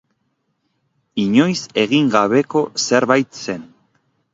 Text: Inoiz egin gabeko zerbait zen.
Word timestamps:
Inoiz 1.25 1.59
egin 1.85 2.11
gabeko 2.19 2.67
zerbait 2.91 3.43
zen. 3.47 3.75